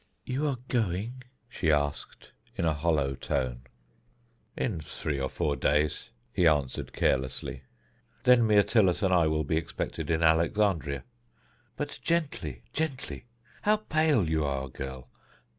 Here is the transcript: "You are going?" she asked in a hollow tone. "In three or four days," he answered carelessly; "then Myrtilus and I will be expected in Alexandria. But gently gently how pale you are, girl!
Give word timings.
"You 0.25 0.47
are 0.47 0.57
going?" 0.67 1.25
she 1.47 1.71
asked 1.71 2.31
in 2.55 2.65
a 2.65 2.73
hollow 2.73 3.13
tone. 3.13 3.65
"In 4.57 4.81
three 4.81 5.19
or 5.19 5.29
four 5.29 5.55
days," 5.55 6.09
he 6.33 6.47
answered 6.47 6.91
carelessly; 6.91 7.61
"then 8.23 8.47
Myrtilus 8.47 9.03
and 9.03 9.13
I 9.13 9.27
will 9.27 9.43
be 9.43 9.57
expected 9.57 10.09
in 10.09 10.23
Alexandria. 10.23 11.03
But 11.77 11.99
gently 12.01 12.63
gently 12.73 13.25
how 13.61 13.77
pale 13.77 14.27
you 14.27 14.43
are, 14.43 14.69
girl! 14.69 15.07